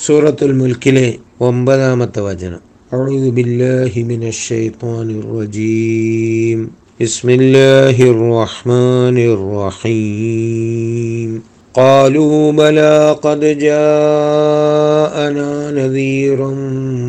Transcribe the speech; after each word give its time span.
സൂറത്തുൽ 0.00 0.53
മുൽക്കിലെ 0.59 1.07
ഒമ്പതാമത്തെ 1.47 2.21
വചനം 2.27 2.61
أعوذ 2.91 3.25
بالله 3.31 3.93
من 4.11 4.21
الشيطان 4.25 5.07
الرجيم 5.21 6.59
بسم 6.99 7.27
الله 7.31 7.97
الرحمن 8.13 9.17
الرحيم 9.33 11.29
قالوا 11.75 12.51
بلى 12.53 12.95
قد 13.23 13.41
جاءنا 13.59 15.49
نذير 15.71 16.39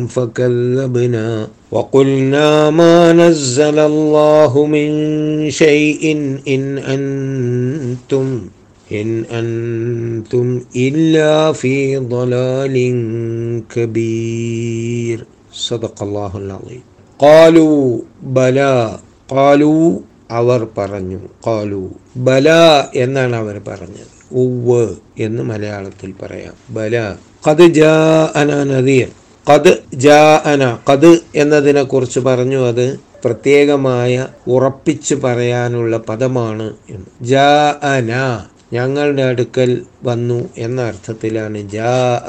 فكذبنا 0.07 1.27
وقلنا 1.71 2.69
ما 2.71 2.97
نزل 3.13 3.77
الله 3.81 4.53
من 4.67 4.89
شيء 5.53 6.03
إن 6.47 6.63
أنتم 6.87 8.27
إن 8.92 9.08
أنتم 9.32 10.46
إلا 10.78 11.32
في 11.54 11.76
ضلال 12.08 12.76
كبير 13.70 15.18
صدق 15.60 15.96
الله 16.02 16.32
العظيم 16.36 16.82
قالوا 17.20 17.80
بلى 18.34 18.74
قالوا 19.30 19.84
അവർ 20.32 20.60
പറഞ്ഞു 20.76 21.18
കാലു 21.44 21.82
ബല 22.26 22.48
എന്നാണ് 23.02 23.34
അവർ 23.38 23.56
പറഞ്ഞത് 23.68 24.10
ഉവ് 24.42 24.82
എന്ന് 25.26 25.42
മലയാളത്തിൽ 25.50 26.10
പറയാം 26.22 26.56
ബല 26.76 26.96
കത് 27.44 27.64
ജാ 27.78 27.94
അന 28.40 28.50
നദീർ 28.70 29.08
കത് 29.46 29.70
ജാ 30.04 30.20
അന 30.50 30.62
കത് 30.88 31.10
എന്നതിനെ 31.34 31.84
കുറിച്ച് 31.92 32.20
പറഞ്ഞു 32.28 32.60
അത് 32.66 32.86
പ്രത്യേകമായ 33.24 34.12
ഉറപ്പിച്ച് 34.54 35.14
പറയാനുള്ള 35.24 35.96
പദമാണ് 36.10 36.66
എന്ന് 36.94 37.08
ജാ 37.30 37.48
അന 37.92 38.10
ഞങ്ങളുടെ 38.73 39.21
അടുക്കൽ 39.21 39.81
വന്നു 40.03 40.49
എന്ന 40.57 40.81
അർത്ഥത്തിലാണ് 40.81 41.69
ജാ 41.69 42.21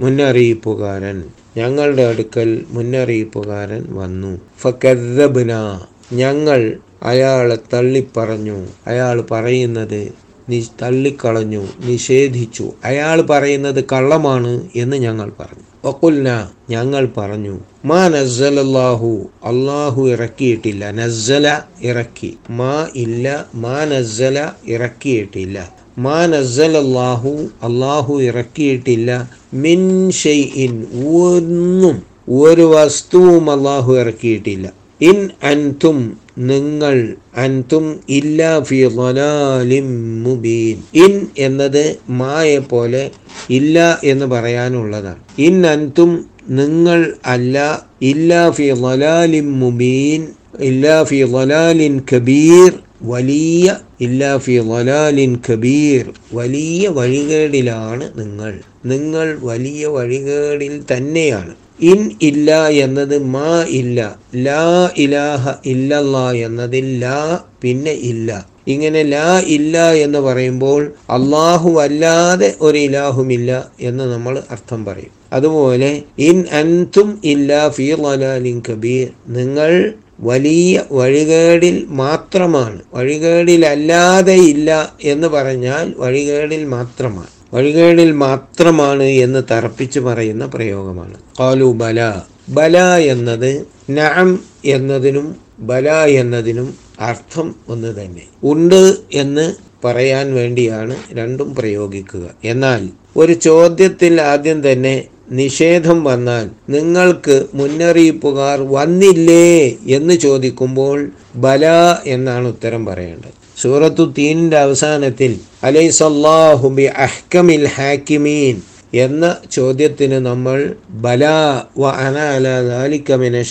മുന്നറിയിപ്പുകാരൻ. 0.00 1.22
ഞങ്ങളുടെ 1.56 2.02
അടുക്കൽ 2.02 2.64
മുന്നറിയിപ്പുകാരൻ 2.68 3.86
വന്നു. 3.90 4.40
ഫക്കദ്ദബ്ന 4.60 5.80
ഞങ്ങൾ 6.12 6.78
അയാളെ 7.02 7.58
തള്ളിപ്പറഞ്ഞു. 7.72 8.66
അയാൾ 8.86 9.20
പറയുന്നത് 9.30 10.12
നി 10.48 10.66
തള്ളിക്കളഞ്ഞു 10.82 11.66
നിഷേധിച്ചു. 11.84 12.72
അയാൾ 12.84 13.22
പറയുന്നത് 13.22 13.84
കള്ളമാണ് 13.84 14.68
എന്ന് 14.76 14.96
ഞങ്ങൾ 14.96 15.32
പറഞ്ഞു. 15.40 15.75
വക്കുൽന 15.86 16.28
ഞങ്ങൾ 16.70 17.08
പറഞ്ഞു 17.16 17.58
മാ 17.84 18.08
നസ്സലല്ലാഹു 18.08 19.10
അള്ളാഹു 19.44 20.08
ഇറക്കിയിട്ടില്ല. 20.08 20.90
നസ്സല 20.90 21.60
ഇറക്കി. 21.82 22.38
മാ 22.50 22.86
ഇല്ല 22.94 23.46
മാ 23.54 23.84
നസ്സല 23.84 24.50
ഇറക്കിയിട്ടില്ല. 24.66 25.72
മാ 25.98 26.26
നസ്സലല്ലാഹു 26.26 27.28
അള്ളാഹു 27.62 28.14
ഇറക്കിയിട്ടില്ല. 28.22 29.30
മിൻ 29.54 30.10
ഷെയ്ഇൻ 30.10 30.74
ഒന്നും 31.18 32.02
ഒരു 32.40 32.62
വസ്തുവും 32.62 33.50
അള്ളാഹു 33.50 33.92
ഇറക്കിയിട്ടില്ല. 33.92 34.72
ഇൻ 35.00 35.30
അൻതും 35.42 35.98
നിങ്ങൾ 36.38 37.16
അൻതും 37.36 38.00
ഇല്ലാ 38.08 38.60
ഫി 38.60 38.88
ളലാലിം 38.98 39.88
മുബീൻ. 40.22 40.76
ഇൻ 40.94 41.26
എന്നത് 41.38 41.98
മായെ 42.08 42.58
പോലെ 42.58 43.10
ഇല്ല 43.50 44.00
എന്ന് 44.04 44.26
പറയാനുള്ളതാണ്. 44.26 45.18
ഇൻ 45.38 45.66
അൻതും 45.66 46.26
നിങ്ങൾ 46.48 47.14
അല്ല 47.26 47.86
ഇല്ലാ 48.02 48.50
ഫി 48.50 48.62
ളലാലിം 48.62 49.60
മുബീൻ 49.60 50.28
ഇല്ലാ 50.60 51.04
ഫി 51.04 51.24
ളലാലിൻ 51.24 52.02
കബീർ 52.12 52.72
വലിയ 53.02 53.76
ഇല്ലാ 54.00 54.38
ഫി 54.38 54.52
ളലാലിൻ 54.52 55.40
കബീർ 55.50 56.12
വലിയ 56.32 56.88
വഴികേടിലാണ് 56.88 58.18
നിങ്ങൾ. 58.18 58.60
നിങ്ങൾ 58.84 59.38
വലിയ 59.42 59.86
വഴികേടിൽ 59.86 60.82
തന്നെയാണ്. 60.92 61.54
ഇൻ 61.78 62.10
ഇല്ല 62.20 62.50
എന്നത് 62.68 63.18
മാ 63.24 63.50
ഇല്ല 63.70 63.98
ലാ 64.34 64.62
ഇലാഹ 64.96 65.54
ഇല്ലല്ലാ 65.64 66.30
എന്നതിൽ 66.46 67.00
ലാ 67.00 67.18
പിന്നെ 67.62 67.92
ഇല്ല. 67.92 68.30
ഇങ്ങനെ 68.66 69.02
ലാ 69.04 69.40
ഇല്ല 69.46 69.92
എന്ന് 69.94 70.20
പറയുമ്പോൾ 70.20 70.82
അള്ളാഹു 71.08 71.70
അല്ലാതെ 71.78 72.54
ഒരു 72.60 72.78
ഇലാഹുമില്ല 72.78 73.50
എന്ന് 73.80 74.04
നമ്മൾ 74.04 74.42
അർത്ഥം 74.50 74.84
പറയും. 74.84 75.12
അതുപോലെ 75.32 75.90
ഇൻ 76.28 76.46
അൻതും 76.60 77.20
ഇല്ല 77.24 77.68
ഫീ 77.76 77.86
ലലാലിൻ 78.04 78.60
കബീർ 78.68 79.06
നിങ്ങൾ 79.28 79.94
വലിയ 80.18 80.84
വഴികേടിൽ 80.90 81.86
മാത്രമാണ് 82.02 82.80
വഴികേടിലല്ലാതെ 82.92 84.36
ഇല്ല 84.52 84.70
എന്ന് 85.02 85.28
പറഞ്ഞാൽ 85.28 85.94
വഴികേടിൽ 85.98 86.64
മാത്രമാണ്. 86.64 87.32
വഴികേടിൽ 87.52 88.12
മാത്രമാണ് 88.12 89.02
എന്ന് 89.02 89.42
തറപ്പിച്ചു 89.50 90.00
പറയുന്ന 90.00 90.46
പ്രയോഗമാണ്. 90.46 91.14
കാലു 91.40 91.64
ബല. 91.64 92.00
ബല 92.48 92.78
എന്നത് 92.96 93.66
നഅം 93.90 94.44
എന്നതിനും 94.64 95.36
ബല 95.58 95.88
എന്നതിനും 96.04 96.74
അർത്ഥം 97.00 97.54
ഒന്ന് 97.68 97.88
തന്നെ. 97.88 98.22
ഉണ്ട് 98.42 98.94
എന്ന് 99.12 99.54
പറയാൻ 99.84 100.34
വേണ്ടിയാണ് 100.34 100.96
രണ്ടും 101.12 101.54
പ്രയോഗിക്കുക. 101.54 102.34
എന്നാൽ 102.44 102.88
ഒരു 103.16 103.32
ചോദ്യത്തിൽ 103.32 104.20
ആദ്യം 104.20 104.72
തന്നെ 104.72 105.04
നിഷേധം 105.30 106.04
വന്നാൽ 106.04 106.50
നിങ്ങൾക്ക് 106.68 107.46
മുന്നറിയിപ്പുകാർ 107.54 108.62
വന്നില്ലേ 108.62 109.78
എന്ന് 109.86 110.14
ചോദിക്കുമ്പോൾ 110.14 111.10
ബല 111.36 111.64
എന്നാണ് 112.06 112.48
ഉത്തരം 112.48 112.86
പറയേണ്ടത്. 112.86 113.45
സൂറത്തു 113.56 114.04
തീനിന്റെ 114.18 114.58
അവസാനത്തിൽ 114.58 115.40
അലൈസല്ലാഹു 115.64 116.68
ബി 116.68 116.84
അഹ്കമിൽ 117.06 117.66
ഹാക്കിമീൻ 117.66 118.56
എന്ന 118.94 119.24
ചോദ്യത്തിന് 119.52 120.18
നമ്മൾ 120.26 120.58
ബല 121.04 121.24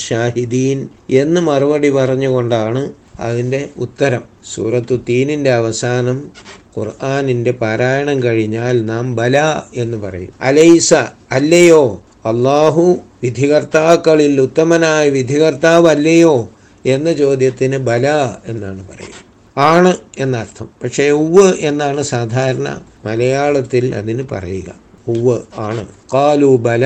ഷാഹിദീൻ 0.08 0.90
എന്ന് 1.10 1.42
മറുപടി 1.42 1.90
പറഞ്ഞുകൊണ്ടാണ് 1.90 2.84
അതിന്റെ 3.20 3.70
ഉത്തരം. 3.78 4.24
സൂറത്തു 4.54 4.96
തീനിന്റെ 5.10 5.52
അവസാനം 5.54 6.18
ഖുർആാനിന്റെ 6.78 7.52
പാരായണം 7.52 8.24
കഴിഞ്ഞാൽ 8.24 8.86
നാം 8.86 9.16
ബല 9.16 9.38
എന്ന് 9.76 9.98
പറയും. 9.98 10.34
അലൈസ 10.42 10.94
അല്ലയോ? 11.32 11.84
അള്ളാഹു 12.26 12.86
വിധികർത്താക്കളിൽ 13.24 14.42
ഉത്തമനായ 14.42 15.10
വിധികർത്താവ് 15.10 15.88
അല്ലയോ 15.88 16.36
എന്ന 16.86 17.14
ചോദ്യത്തിന് 17.14 17.78
ബല 17.78 18.08
എന്നാണ് 18.48 18.82
പറയുക. 18.90 19.25
ആണ് 19.58 19.98
എന്നർത്ഥം. 20.18 20.70
പക്ഷേ 20.84 21.10
ഉവ് 21.10 21.54
എന്നാണ് 21.60 22.04
സാധാരണ 22.04 22.82
മലയാളത്തിൽ 23.06 23.96
അതിന് 23.96 24.24
പറയുക. 24.32 24.76
ഉവ് 25.08 25.40
ആണ്. 25.58 25.88
കാലു 26.14 26.46
ബല. 26.46 26.86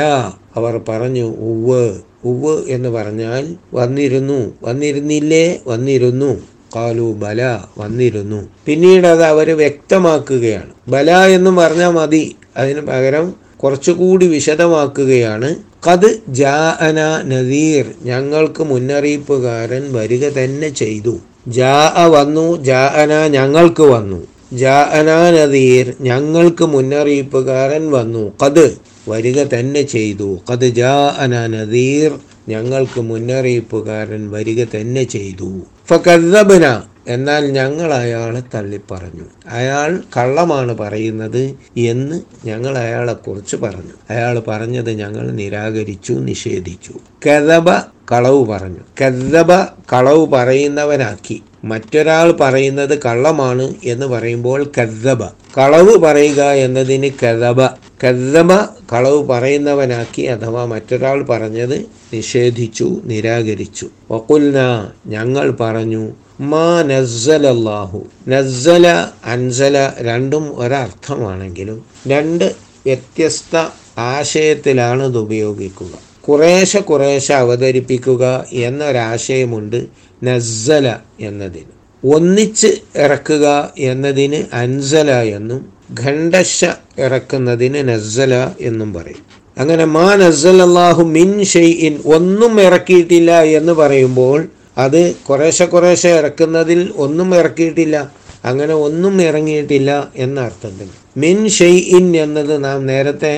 അവർ 0.55 0.81
പറഞ്ഞു 0.89 1.23
ഉവ് 1.23 1.99
ഉവ് 2.25 2.63
എന്ന് 2.67 2.89
പറഞ്ഞാൽ 2.89 3.55
വന്നിരുന്നു. 3.73 4.53
വന്നിരുന്നില്ലേ? 4.63 5.61
വന്നിരുന്നു. 5.67 6.41
കാലു 6.75 7.13
ബല 7.13 7.59
വന്നിരുന്നു. 7.77 8.49
പിന്നീട് 8.65 9.07
അത് 9.07 9.23
അവർ 9.23 9.57
വ്യക്തമാക്കുകയാണ്. 9.57 10.71
ബല 10.87 11.11
എന്ന് 11.11 11.51
പറഞ്ഞാൽ 11.51 11.89
മതി. 11.89 12.35
അതിന് 12.57 12.81
പകരം 12.81 13.35
കുറച്ചുകൂടി 13.63 14.27
വിശദമാക്കുകയാണ്. 14.27 15.55
കത് 15.91 16.21
ജാഅന 16.27 17.21
നദീർ. 17.25 17.85
ഞങ്ങൾക്ക് 18.03 18.63
മുന്നറിയിപ്പുകാരൻ 18.63 19.93
വരിക 19.93 20.29
തന്നെ 20.29 20.69
ചെയ്തു. 20.69 21.19
ജാ 21.57 22.07
വന്നു 22.07 22.57
ജാഅന 22.63 23.27
ഞങ്ങൾക്ക് 23.27 23.83
വന്നു. 23.83 24.27
ജാഅന 24.53 25.09
നദീർ 25.37 25.95
ഞങ്ങൾക്ക് 26.01 26.65
മുന്നറിയിപ്പുകാരൻ 26.65 27.91
വന്നു. 27.91 28.31
കത് 28.43 28.77
വരിക 29.07 29.43
തന്നെ 29.43 29.81
ചെയ്തു. 29.81 30.39
കത് 30.51 30.65
ജാഅന 30.65 31.47
നദീർ 31.47 32.11
ഞങ്ങൾക്ക് 32.49 33.01
മുന്നറിയിപ്പുകാരൻ 33.01 34.31
വരിക 34.31 34.65
തന്നെ 34.75 35.03
ചെയ്തു. 35.03 35.61
ഫക്കദ്ദബന 35.89 36.83
എന്നാൽ 37.07 37.51
ഞങ്ങൾ 37.51 37.93
അയാളെ 37.93 38.41
തള്ളിപ്പറഞ്ഞു. 38.55 39.23
അയാൾ 39.49 39.99
കള്ളമാണ് 40.17 40.77
പറയുന്നത് 40.77 41.55
എന്ന് 41.77 42.21
ഞങ്ങൾ 42.45 42.77
അയാളെക്കുറിച്ച് 42.77 43.55
പറഞ്ഞു. 43.55 43.95
അയാൾ 44.09 44.39
പറഞ്ഞത് 44.39 44.91
ഞങ്ങൾ 44.91 45.31
നിരാകരിച്ചു 45.31 46.13
നിഷേധിച്ചു. 46.13 46.93
കഥബ 47.27 47.69
കളവ് 48.11 48.45
പറഞ്ഞു. 48.45 48.79
കഥബ 49.01 49.51
കളവ് 49.93 50.27
പറയുന്നവനാക്കി. 50.27 51.43
മറ്റൊരാൾ 51.63 52.31
പറയുന്നത് 52.31 52.99
കള്ളമാണ് 53.03 53.73
എന്ന് 53.83 54.05
പറയുമ്പോൾ 54.05 54.71
കഥബ 54.77 55.23
കളവ് 55.57 55.97
പറയുക 55.97 56.41
എന്നതിന് 56.43 57.25
കദബ 57.25 57.65
കഥബ 58.03 58.53
കളവ് 58.93 59.23
പറയുന്നവനാക്കി 59.23 60.21
അഥവാ 60.21 60.65
മറ്റൊരാൾ 60.65 61.23
പറഞ്ഞത് 61.23 61.85
നിഷേധിച്ചു 62.13 63.01
നിരാകരിച്ചു. 63.03 63.89
വക്കുൽന 64.11 64.89
ഞങ്ങൾ 65.07 65.51
പറഞ്ഞു 65.51 66.11
മാ 66.41 66.83
നസ്സലല്ലാഹു. 66.83 68.05
നസ്സല 68.27 69.07
അൻസല 69.25 69.91
രണ്ടും 70.01 70.59
ഒരർത്ഥമാണെങ്കിലും 70.59 71.85
രണ്ട് 72.07 72.55
വ്യത്യസ്ത 72.85 73.67
ആശയത്തിലാണ് 73.97 75.03
ഇത് 75.03 75.17
ഉപയോഗിക്കുക. 75.17 76.08
കുറേശ്ശെ 76.23 76.79
കുറേശ്ശെ 76.79 77.33
അവതരിപ്പിക്കുക 77.33 78.45
എന്നൊരാശയമുണ്ട് 78.51 79.87
നസ്സല 80.23 80.97
എന്നതിന്. 81.19 81.71
ഒന്നിച്ച് 82.03 82.67
ഇറക്കുക 82.95 83.73
എന്നതിന് 83.77 84.45
അൻസല 84.53 85.11
എന്നും 85.11 85.61
ഖണ്ഡശ 86.01 86.65
ഇറക്കുന്നതിന് 86.97 87.89
നസ്സല 87.89 88.53
എന്നും 88.59 88.93
പറയും. 88.93 89.23
അങ്ങനെ 89.57 89.85
മാ 89.85 90.15
നസ്സലല്ലാഹു 90.15 91.03
മിൻ 91.03 91.43
ഷെയ്ഇൻ 91.43 92.01
ഒന്നും 92.05 92.61
ഇറക്കിയിട്ടില്ല 92.61 93.41
എന്ന് 93.41 93.73
പറയുമ്പോൾ 93.73 94.47
അത് 94.77 95.15
കുറേശ്ശെ 95.29 95.65
കുറേശ്ശെ 95.65 96.09
ഇറക്കുന്നതിൽ 96.09 96.93
ഒന്നും 96.95 97.35
ഇറക്കിയിട്ടില്ല 97.35 98.09
അങ്ങനെ 98.45 98.73
ഒന്നും 98.73 99.21
ഇറങ്ങിയിട്ടില്ല 99.21 100.09
എന്ന 100.15 100.39
അർത്ഥത്തിൽ 100.39 100.87
മിൻ 101.17 101.49
ഷെയ്ഇൻ 101.49 102.17
എന്നത് 102.17 102.63
നാം 102.63 102.85
നേരത്തെ 102.85 103.33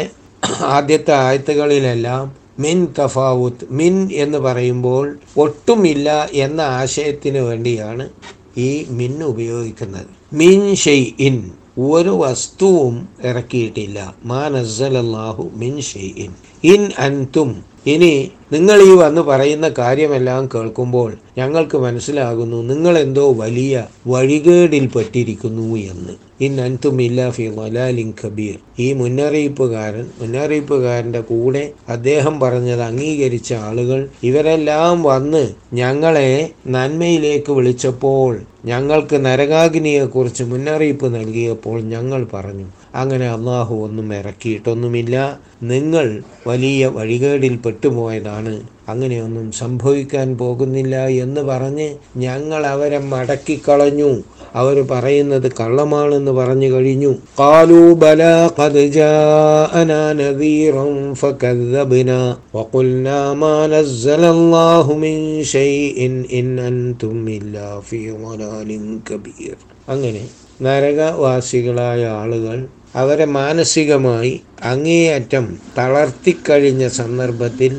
ആദ്യത്തെ 0.59 1.13
ആയത്തുകളിലെല്ലാം 1.13 2.40
മിൻ 2.59 2.87
തഫാവുത്ത് 2.99 3.67
മിൻ 3.71 4.09
എന്ന് 4.11 4.37
പറയുമ്പോൾ 4.37 5.17
ഒട്ടുമില്ല 5.37 6.29
എന്ന 6.33 6.61
ആശയത്തിന് 6.61 7.37
വേണ്ടിയാണ് 7.37 8.09
ഈ 8.57 8.85
മിൻ 8.89 9.23
ഉപയോഗിക്കുന്നത്. 9.23 10.05
മിൻ 10.33 10.75
ഷെയ് 10.75 11.05
ഇൻ 11.19 11.51
ഒരു 11.79 12.09
വസ്തുവും 12.09 13.09
ഇറക്കിയിട്ടില്ല. 13.23 14.15
മാ 14.25 14.49
നസ്സലല്ലാഹു 14.49 15.49
മിൻ 15.53 15.81
ഷെയ് 15.81 16.13
ഇൻ 16.17 16.31
ഇൻ 16.63 16.91
അൻതും 16.99 17.63
ഇനി 17.87 18.31
നിങ്ങൾ 18.51 18.81
ഈ 18.81 18.95
വന്ന് 18.95 19.21
പറയുന്ന 19.21 19.69
കാര്യമെല്ലാം 19.69 20.49
കേൾക്കുമ്പോൾ 20.55 21.13
ഞങ്ങൾക്ക് 21.37 21.77
മനസ്സിലാകുന്നു 21.77 22.57
നിങ്ങളെന്തോ 22.61 23.33
വലിയ 23.33 23.85
വഴികേടിൽ 24.07 24.89
പറ്റിയിരിക്കുന്നു 24.95 25.75
എന്ന്. 25.75 26.30
ഇൻ 26.45 26.53
അൻതുമില്ല 26.65 27.19
ഫി 27.35 27.45
വലാലിൻ 27.57 28.09
കബീർ. 28.19 28.55
ഈ 28.79 28.87
മുന്നറിയിപ്പുകാരൻ 28.93 30.05
മുന്നറിയിപ്പുകാരന്റെ 30.21 31.21
കൂടെ 31.21 31.63
അദ്ദേഹം 31.95 32.35
പറഞ്ഞത് 32.39 32.83
അംഗീകരിച്ച 32.89 33.51
ആളുകൾ 33.67 33.99
ഇവരെല്ലാം 34.29 35.03
വന്ന് 35.03 35.43
ഞങ്ങളെ 35.81 36.31
നന്മയിലേക്ക് 36.75 37.53
വിളിച്ചപ്പോൾ 37.59 38.31
ഞങ്ങൾക്ക് 38.65 39.17
നരകാഗ്നിയെക്കുറിച്ച് 39.25 40.43
മുന്നറിയിപ്പ് 40.43 41.07
നൽകിയപ്പോൾ 41.15 41.77
ഞങ്ങൾ 41.93 42.23
പറഞ്ഞു. 42.33 42.67
അങ്ങനെ 42.94 43.26
അള്ളാഹു 43.28 43.74
ഒന്നും 43.86 44.08
ഇറക്കിയിട്ടൊന്നുമില്ല 44.14 45.16
നിങ്ങൾ 45.64 46.06
വലിയ 46.46 46.86
വഴികേടിൽ 46.96 47.54
പെട്ടുപോയതാണ് 47.64 48.54
അങ്ങനെയൊന്നും 48.88 49.46
സംഭവിക്കാൻ 49.56 50.28
പോകുന്നില്ല 50.36 50.96
എന്ന് 51.22 51.42
പറഞ്ഞ് 51.42 51.86
ഞങ്ങൾ 52.16 52.62
അവരെ 52.66 53.00
മടക്കിക്കളഞ്ഞു 53.06 54.10
അവർ 54.56 54.76
പറയുന്നത് 54.90 55.48
കള്ളമാണെന്ന് 55.58 56.32
പറഞ്ഞു 56.32 56.68
കഴിഞ്ഞു 56.72 57.12
قالوا 57.38 57.88
بلى 57.96 58.34
قد 58.60 58.74
جاءنا 58.98 60.00
نذير 60.14 60.74
فكذبنا 61.20 62.20
وقلنا 62.52 63.18
ما 63.34 63.56
نزل 63.68 64.22
الله 64.36 64.86
من 64.96 65.16
شيء 65.46 65.96
إن 66.32 66.46
أنتم 66.70 67.16
إلا 67.30 67.68
في 67.80 68.00
ضلال 68.22 68.70
كبير 69.06 69.56
അങ്ങനെ 69.88 70.22
നരകവാസികളായ 70.66 72.02
ആളുകൾ 72.16 72.56
അവരെ 72.95 73.25
മാനസികമായി 73.25 74.41
അങ്ങേയറ്റം 74.63 75.45
തളർത്തിക്കഴിഞ്ഞ 75.77 76.87
സന്ദർഭത്തിൽ 76.87 77.73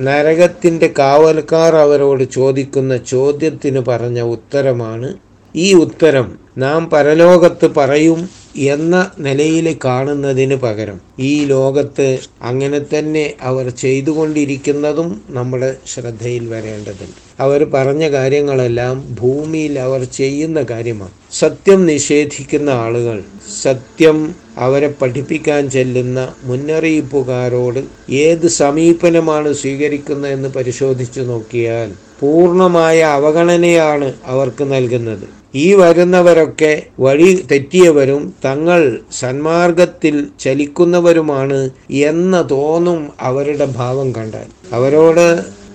നരകത്തിന്റെ 0.00 0.86
കാവൽക്കാർ 0.98 1.74
അവരോട് 1.76 2.24
ചോദിക്കുന്ന 2.30 2.96
ചോദ്യത്തിന് 2.96 3.80
പറഞ്ഞ 3.80 4.20
ഉത്തരമാണ് 4.34 5.08
ഈ 5.54 5.74
ഉത്തരം 5.74 6.26
നാം 6.58 6.90
പരലോകത്ത് 6.90 7.66
പറയും 7.76 8.20
എന്ന 8.56 8.94
നിലയിൽ 9.18 9.78
കാണുന്നതിന് 9.84 10.56
പകരം. 10.56 10.98
ഈ 11.20 11.44
ലോകത്ത് 11.44 12.06
അങ്ങനെ 12.42 12.80
തന്നെ 12.92 13.34
അവർ 13.40 13.70
ചെയ്തുകൊണ്ടിരിക്കുന്നതും 13.70 15.22
നമ്മുടെ 15.30 15.76
ശ്രദ്ധയിൽ 15.86 16.48
വരേണ്ടതുണ്ട്. 16.48 17.18
അവർ 17.40 17.64
പറഞ്ഞ 17.64 18.10
കാര്യങ്ങളെല്ലാം 18.10 19.04
ഭൂമിയിൽ 19.20 19.78
അവർ 19.78 20.04
ചെയ്യുന്ന 20.04 20.62
കാര്യമാണ്. 20.62 21.14
സത്യം 21.40 21.80
നിഷേധിക്കുന്ന 21.86 22.70
ആളുകൾ 22.84 23.18
സത്യം 23.62 24.18
അവരെ 24.58 24.88
പഠിപ്പിക്കാൻ 25.00 25.62
ചെല്ലുന്ന 25.70 26.20
മുന്നറിയിപ്പുകാരോട് 26.44 27.80
ഏത് 28.24 28.46
സമീപനമാണ് 28.60 29.50
സ്വീകരിക്കുന്നതെന്ന് 29.52 30.48
പരിശോധിച്ചു 30.48 31.20
നോക്കിയാൽ 31.20 31.90
പൂർണമായ 32.20 32.98
അവഗണനയാണ് 33.18 34.08
അവർക്ക് 34.24 34.64
നൽകുന്നത്. 34.72 35.26
ഈ 35.54 35.66
വരുന്നവരൊക്കെ 35.74 36.72
വഴി 37.00 37.30
തെറ്റിയവരും 37.50 38.22
തങ്ങൾ 38.44 38.80
സന്മാർഗത്തിൽ 39.20 40.16
ചലിക്കുന്നവരുമാണ് 40.40 41.60
എന്ന് 42.08 42.40
തോന്നും 42.50 43.00
അവരുടെ 43.20 43.66
ഭാവം 43.78 44.08
കണ്ടാൽ. 44.14 44.48
അവരോട് 44.72 45.26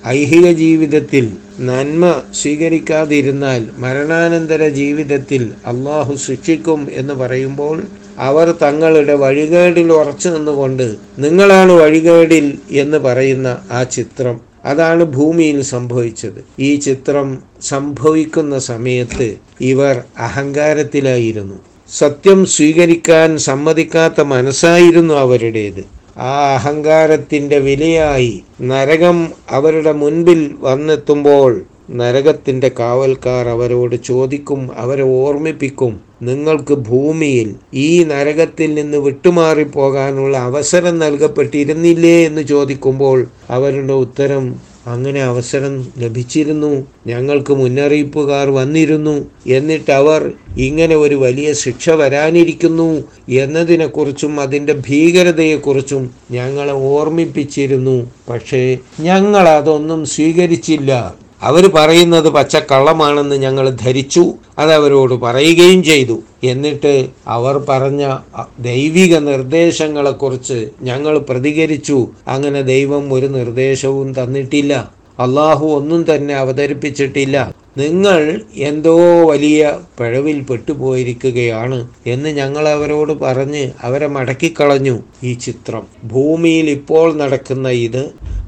ഐഹിക 0.08 0.48
ജീവിതത്തിൽ 0.64 1.26
നന്മ 1.60 2.22
സ്വീകരിക്കാതിരുന്നാൽ 2.34 3.68
മരണാനന്തര 3.78 4.68
ജീവിതത്തിൽ 4.68 5.52
അള്ളാഹു 5.66 6.16
ശിക്ഷിക്കും 6.16 6.88
എന്ന് 6.92 7.14
പറയുമ്പോൾ 7.14 7.84
അവർ 8.18 8.56
തങ്ങളുടെ 8.62 9.14
വഴികേടിൽ 9.14 9.92
ഉറച്ചു 9.92 10.30
നിന്നുകൊണ്ട് 10.30 10.96
നിങ്ങളാണ് 11.18 11.72
വഴികേടിൽ 11.72 12.58
എന്ന് 12.72 12.98
പറയുന്ന 12.98 13.58
ആ 13.72 13.84
ചിത്രം. 13.84 14.40
അതാണ് 14.66 15.04
ഭൂമിയിൽ 15.04 15.62
സംഭവിച്ചത്. 15.62 16.46
ഈ 16.60 16.76
ചിത്രം 16.76 17.44
സംഭവിക്കുന്ന 17.62 18.60
സമയത്ത് 18.60 19.36
ഇവർ 19.62 20.04
അഹങ്കാരത്തിലായിരുന്നു. 20.18 21.56
സത്യം 21.98 22.46
സ്വീകരിക്കാൻ 22.46 23.38
സമ്മതിക്കാത്ത 23.38 24.22
മനസ്സായിരുന്നു 24.22 25.14
അവരുടേത്. 25.14 26.03
ആ 26.16 26.32
അഹങ്കാരത്തിന്റെ 26.56 27.58
വിലയായി 27.58 28.34
നരകം 28.62 29.20
അവരുടെ 29.50 29.94
മുൻപിൽ 29.94 30.42
വന്നെത്തുമ്പോൾ 30.62 31.52
നരകത്തിന്റെ 31.92 32.70
കാവൽക്കാർ 32.80 33.46
അവരോട് 33.48 33.96
ചോദിക്കും 34.04 34.62
അവരെ 34.78 35.06
ഓർമ്മിപ്പിക്കും 35.18 35.94
നിങ്ങൾക്ക് 36.22 36.74
ഭൂമിയിൽ 36.88 37.48
ഈ 37.78 37.88
നരകത്തിൽ 38.04 38.70
നിന്ന് 38.74 38.98
വിട്ടുമാറിപ്പോകാനുള്ള 38.98 40.38
അവസരം 40.38 40.96
നൽകപ്പെട്ടിരുന്നില്ലേ 41.00 42.16
എന്ന് 42.26 42.44
ചോദിക്കുമ്പോൾ 42.44 43.20
അവരുടെ 43.50 43.94
ഉത്തരം 43.98 44.46
അങ്ങനെ 44.88 45.22
അവസരം 45.24 45.88
ലഭിച്ചിരുന്നു. 45.98 46.88
ഞങ്ങൾക്ക് 47.08 47.54
മുന്നറിയിപ്പുകാർ 47.54 48.50
വന്നിരുന്നു. 48.50 49.26
എന്നിട്ട് 49.48 49.92
അവർ 49.92 50.32
ഇങ്ങനെ 50.58 50.96
ഒരു 50.96 51.16
വലിയ 51.16 51.54
ശിക്ഷ 51.54 51.90
വരാനിരിക്കുന്നു 51.90 53.04
എന്നതിനെക്കുറിച്ചും 53.30 54.40
അതിന്റെ 54.40 54.74
ഭീകരതയെക്കുറിച്ചും 54.74 56.12
ഞങ്ങളെ 56.32 56.74
ഓർമ്മിപ്പിച്ചിരുന്നു. 56.74 58.12
പക്ഷേ 58.30 58.78
ഞങ്ങൾ 59.00 59.48
അതൊന്നും 59.48 60.06
സ്വീകരിച്ചില്ല. 60.06 61.16
അവർ 61.44 61.72
പറയുന്നത് 61.76 62.30
പച്ചക്കള്ളമാണെന്ന് 62.30 63.36
ഞങ്ങൾ 63.36 63.70
ധരിച്ചു 63.70 64.34
അതവരോട് 64.60 65.14
പറയുകയും 65.14 65.84
ചെയ്തു. 65.84 66.24
എന്നിട്ട് 66.44 67.10
അവർ 67.28 67.58
പറഞ്ഞ 67.70 68.18
ദൈവിക 68.60 69.18
നിർദ്ദേശങ്ങളെക്കുറിച്ച് 69.18 70.68
ഞങ്ങൾ 70.82 71.18
പ്രതികരിച്ചു. 71.18 72.08
അങ്ങനെ 72.28 72.62
ദൈവം 72.62 73.14
ഒരു 73.14 73.28
നിർദ്ദേശവും 73.28 74.14
തന്നിട്ടില്ല. 74.14 74.74
അള്ളാഹു 75.20 75.66
ഒന്നും 75.66 76.16
തന്നെ 76.16 76.34
അവതരിപ്പിച്ചിട്ടില്ല. 76.34 77.38
നിങ്ങൾ 77.76 78.20
എന്തോ 78.60 78.96
വലിയ 79.24 79.62
പിഴവിൽ 80.00 80.40
പെട്ടുപോയിരിക്കുകയാണ് 80.42 81.80
എന്ന് 82.06 82.30
ഞങ്ങൾ 82.30 82.68
അവരോട് 82.68 83.14
പറഞ്ഞ് 83.14 83.64
അവരെ 83.82 84.08
മടക്കിക്കളഞ്ഞു 84.08 84.94
ഈ 85.24 85.34
ചിത്രം. 85.34 85.84
ഭൂമിയിൽ 86.04 86.70
ഇപ്പോൾ 86.70 87.08
നടക്കുന്ന 87.14 87.70
ഇത് 87.70 88.04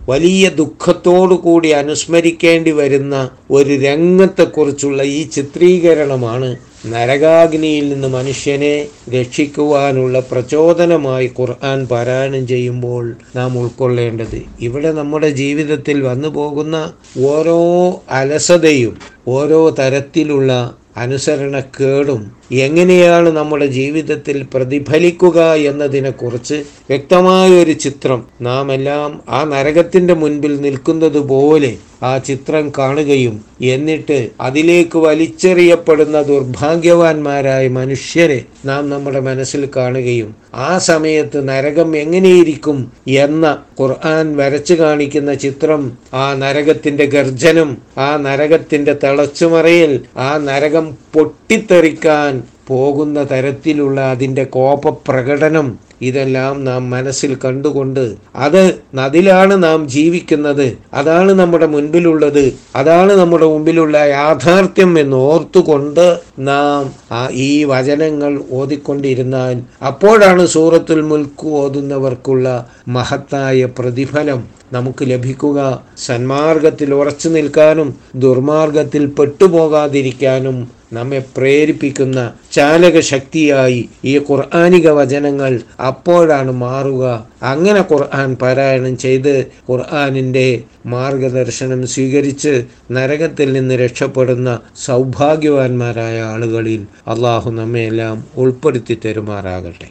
വലിയ 0.09 0.49
ദുഃഖത്തോടു 0.55 1.35
കൂടി 1.35 1.69
അനുസ്മരിക്കേണ്ടി 1.73 2.71
വരുന്ന 2.71 3.15
ഒരു 3.51 3.73
രംഗത്തെക്കുറിച്ചുള്ള 3.81 5.01
ഈ 5.15 5.23
ചിത്രീകരണമാണ് 5.27 6.49
നരകാഗ്നിയിൽ 6.85 7.89
നിന്ന് 7.89 8.07
മനുഷ്യനെ 8.07 8.87
രക്ഷിക്കുവാനുള്ള 9.13 10.19
പ്രചോദനമായി 10.31 11.31
ഖുർആൻ 11.39 11.87
പാരായണം 11.87 12.47
ചെയ്യുമ്പോൾ 12.47 13.15
നാം 13.35 13.59
ഉൾക്കൊള്ളേണ്ടത്. 13.59 14.39
ഇവിടെ 14.59 14.91
നമ്മുടെ 14.91 15.29
ജീവിതത്തിൽ 15.29 16.01
വന്നു 16.01 16.27
പോകുന്ന 16.27 16.93
ഓരോ 17.19 17.59
അലസതയും 18.09 18.97
ഓരോ 19.27 19.69
തരത്തിലുള്ള 19.69 20.51
അനുസരണക്കേടും 20.97 22.31
എങ്ങനെയാണ് 22.51 23.29
നമ്മുടെ 23.31 23.67
ജീവിതത്തിൽ 23.67 24.37
പ്രതിഫലിക്കുക 24.53 25.39
എന്നതിനെക്കുറിച്ച് 25.63 26.57
വ്യക്തമായ 26.89 27.49
ഒരു 27.59 27.75
ചിത്രം 27.79 28.21
നാം 28.41 28.73
എല്ലാം 28.73 29.11
ആ 29.29 29.43
നരകത്തിന്റെ 29.43 30.13
മുൻപിൽ 30.13 30.61
നിൽക്കുന്നത് 30.61 31.19
പോലെ 31.25 31.73
ആ 32.03 32.17
ചിത്രം 32.17 32.65
കാണുകയും 32.77 33.35
എന്നിട്ട് 33.61 34.17
അതിലേക്ക് 34.39 34.97
വലിച്ചെറിയപ്പെടുന്ന 34.99 36.21
ദുർഭാഗ്യവാന്മാരായ 36.21 37.67
മനുഷ്യരെ 37.67 38.37
നാം 38.65 38.89
നമ്മുടെ 38.89 39.19
മനസ്സിൽ 39.19 39.69
കാണുകയും 39.75 40.29
ആ 40.59 40.77
സമയത്ത് 40.79 41.49
നരകം 41.49 41.95
എങ്ങനെയിരിക്കും 41.95 42.77
എന്ന 43.19 43.45
ഖുർആൻ 43.81 44.35
വരച്ചു 44.35 44.73
കാണിക്കുന്ന 44.73 45.33
ചിത്രം 45.33 45.81
ആ 46.13 46.33
നരകത്തിന്റെ 46.35 47.05
ഗർജനം 47.05 47.71
ആ 47.97 48.17
നരകത്തിന്റെ 48.17 48.93
തളച്ചുമറയിൽ 49.03 49.93
ആ 50.17 50.37
നരകം 50.37 50.85
പൊട്ടിത്തെറിക്കാൻ 51.13 52.34
പോകുന്ന 52.67 53.23
തരത്തിലുള്ള 53.23 54.01
അതിന്റെ 54.01 54.43
കോപപ്രകടനം 54.43 55.67
ഇതെല്ലാം 56.01 56.63
നാം 56.65 56.89
മനസ്സിൽ 56.89 57.37
കണ്ടുകൊണ്ട് 57.45 58.15
അത് 58.35 58.63
അതിലാണ് 58.99 59.63
നാം 59.63 59.87
ജീവിക്കുന്നത്. 59.87 60.77
അതാണ് 60.93 61.31
നമ്മുടെ 61.31 61.65
മുൻപിലുള്ളത്. 61.65 62.53
അതാണ് 62.75 63.13
നമ്മുടെ 63.13 63.45
മുമ്പിലുള്ള 63.45 63.97
യാഥാർത്ഥ്യം 63.97 64.99
എന്ന് 64.99 65.15
ഓർത്തുകൊണ്ട് 65.15 66.19
നാം 66.39 66.91
ഈ 67.31 67.63
വചനങ്ങൾ 67.63 68.41
ഓതിക്കൊണ്ടിരുന്നാൽ 68.51 69.55
അപ്പോഴാണ് 69.85 70.45
സൂറത്തുൽ 70.45 71.01
മുൽക്ക് 71.01 71.47
ഓതുന്നവർക്കുള്ള 71.47 72.67
മഹത്തായ 72.87 73.65
പ്രതിഫലം 73.65 74.43
നമുക്ക് 74.73 75.03
ലഭിക്കുക. 75.03 75.59
സന്മാർഗത്തിൽ 75.97 76.93
ഉറച്ചു 76.93 77.29
നിൽക്കാനും 77.29 77.95
ദുർമാർഗത്തിൽ 78.15 79.05
പെട്ടുപോകാതിരിക്കാനും 79.07 80.57
നമ്മെ 80.97 81.19
പ്രേരിപ്പിക്കുന്ന 81.37 82.19
ചാലക 82.55 82.97
ശക്തിയായി 83.11 83.81
ഈ 84.11 84.13
ഖുർആാനിക 84.29 84.87
വചനങ്ങൾ 84.99 85.53
അപ്പോഴാണ് 85.87 86.51
മാറുക. 86.65 87.03
അങ്ങനെ 87.43 87.81
ഖുർആൻ 87.91 88.29
പാരായണം 88.41 88.93
ചെയ്ത് 88.97 89.33
ഖുർആാനിന്റെ 89.69 90.47
മാർഗദർശനം 90.93 91.81
സ്വീകരിച്ച് 91.93 92.53
നരകത്തിൽ 92.91 93.49
നിന്ന് 93.57 93.75
രക്ഷപ്പെടുന്ന 93.83 94.49
സൗഭാഗ്യവാന്മാരായ 94.85 96.17
ആളുകളിൽ 96.31 96.81
അള്ളാഹു 97.07 97.51
നമ്മയെല്ലാം 97.61 98.17
ഉൾപ്പെടുത്തി 98.43 98.97
തരുമാറാകട്ടെ. 99.05 99.89